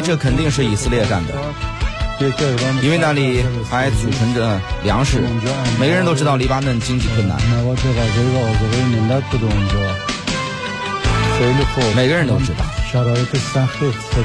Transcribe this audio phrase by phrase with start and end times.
[0.00, 1.34] 这肯定是以色列干的，
[2.82, 5.20] 因为那里还储存着粮食。
[5.78, 7.36] 每个人都知道黎巴嫩经济困难，
[11.94, 12.64] 每个人都知道，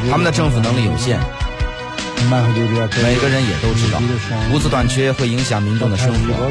[0.10, 1.20] 他们的政府能力有限。
[3.04, 4.00] 每个人也都知道，
[4.54, 6.50] 物资短缺会影响民众的生活。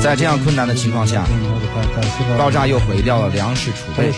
[0.00, 1.24] 在这样困难的情况下，
[2.36, 4.12] 爆炸又毁掉了粮食储备，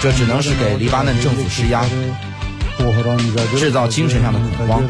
[0.00, 1.84] 这只能是给黎巴嫩政府施压，
[3.58, 4.82] 制造精神上的恐慌。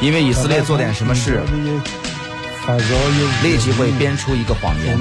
[0.00, 1.42] 因为以色列做点什么事，
[3.42, 4.98] 立即会编出一个谎言，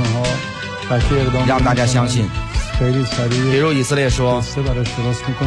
[1.48, 2.28] 让大家相信。
[3.52, 4.44] 比如以色列说，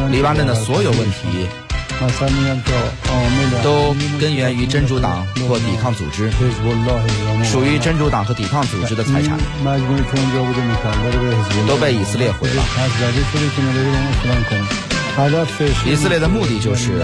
[0.09, 1.47] 黎巴嫩的所有问题
[3.63, 6.31] 都根源于真主党或抵抗组织，
[7.43, 9.37] 属于真主党和抵抗组织的财产
[11.67, 12.63] 都被以色列毁了。
[15.85, 16.97] 以色列的目的就是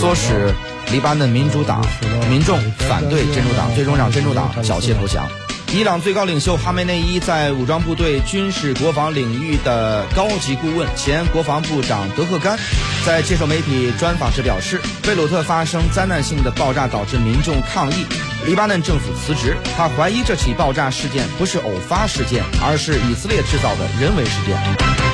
[0.00, 0.52] 唆使
[0.90, 1.84] 黎巴嫩民主党
[2.28, 5.28] 民众反对真主党，最终让真主党缴械投降。
[5.74, 12.58] 伊朗最高领袖哈梅内伊在武装部队军事国防领域的高级顾问、前国防部长德赫甘，
[13.06, 18.04] 在接受媒体专访时表示，贝鲁特发生灾难性的爆炸导致民众抗议，
[18.44, 19.56] 黎巴嫩政府辞职。
[19.74, 25.11] 他怀疑这起爆炸事件不是偶发事件，而是以色列制造的人为事件。